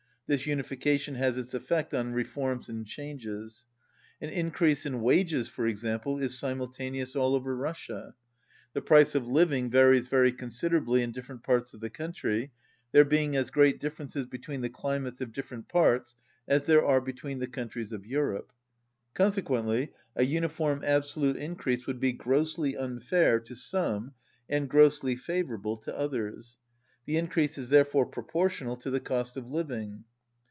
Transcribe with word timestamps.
This 0.33 0.45
unification 0.47 1.15
has 1.15 1.37
its 1.37 1.53
effect 1.53 1.93
on 1.93 2.13
reforms 2.13 2.69
and 2.69 2.87
changes. 2.87 3.65
An 4.21 4.29
increase 4.29 4.85
in 4.85 5.01
wages, 5.01 5.49
for 5.49 5.67
example, 5.67 6.19
is 6.19 6.39
simultaneous 6.39 7.17
all 7.17 7.35
over 7.35 7.53
Russia. 7.53 8.15
The 8.71 8.81
price 8.81 9.13
of 9.13 9.27
living 9.27 9.69
varies 9.69 10.07
very 10.07 10.31
considerably 10.31 11.03
in 11.03 11.11
different 11.11 11.43
parts 11.43 11.73
of 11.73 11.81
the 11.81 11.89
country, 11.89 12.53
there 12.93 13.03
being 13.03 13.35
as 13.35 13.49
great 13.49 13.77
differences 13.81 14.25
between 14.25 14.61
the 14.61 14.69
cli 14.69 14.99
mates 14.99 15.19
of 15.19 15.33
different 15.33 15.67
parts 15.67 16.15
as 16.47 16.63
there 16.63 16.85
are 16.85 17.01
between 17.01 17.39
the 17.39 17.47
countries 17.47 17.91
of 17.91 18.05
Europe. 18.05 18.53
Consequently 19.13 19.91
a 20.15 20.23
uniform 20.23 20.81
absolute 20.85 21.35
increase 21.35 21.85
would 21.87 21.99
be 21.99 22.13
grossly 22.13 22.77
unfair 22.77 23.41
to 23.41 23.53
some 23.53 24.13
and 24.47 24.69
grossly 24.69 25.17
favourable 25.17 25.75
to 25.75 25.93
others. 25.97 26.57
The 27.05 27.17
increase 27.17 27.57
is 27.57 27.67
therefore 27.67 28.05
proportional 28.05 28.77
to 28.77 28.89
the 28.89 29.01
cost 29.01 29.35
of 29.35 29.49
living. 29.51 30.05